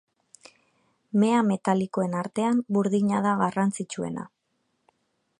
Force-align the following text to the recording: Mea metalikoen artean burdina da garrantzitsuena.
Mea 1.23 1.41
metalikoen 1.49 2.15
artean 2.21 2.63
burdina 2.77 3.19
da 3.27 3.33
garrantzitsuena. 3.43 4.25